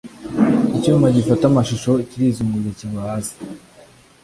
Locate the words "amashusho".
1.47-1.89